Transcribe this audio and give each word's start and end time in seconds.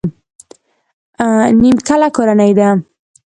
نيمکله 1.61 2.07
کورنۍ 2.15 2.51
ده. 2.57 2.69